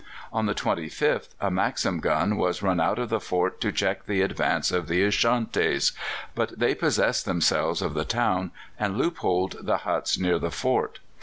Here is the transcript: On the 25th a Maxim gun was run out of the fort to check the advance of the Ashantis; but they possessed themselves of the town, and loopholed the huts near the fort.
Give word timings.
On 0.33 0.47
the 0.47 0.55
25th 0.55 1.35
a 1.39 1.51
Maxim 1.51 1.99
gun 1.99 2.35
was 2.35 2.63
run 2.63 2.79
out 2.79 2.97
of 2.97 3.09
the 3.09 3.19
fort 3.19 3.61
to 3.61 3.71
check 3.71 4.07
the 4.07 4.21
advance 4.23 4.71
of 4.71 4.87
the 4.87 5.05
Ashantis; 5.05 5.91
but 6.33 6.57
they 6.57 6.73
possessed 6.73 7.25
themselves 7.27 7.83
of 7.83 7.93
the 7.93 8.03
town, 8.03 8.49
and 8.79 8.97
loopholed 8.97 9.57
the 9.61 9.77
huts 9.77 10.17
near 10.17 10.39
the 10.39 10.49
fort. 10.49 10.97